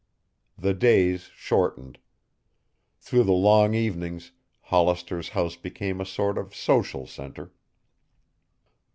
[0.57, 1.99] The days shortened.
[2.99, 4.31] Through the long evenings
[4.61, 7.53] Hollister's house became a sort of social center.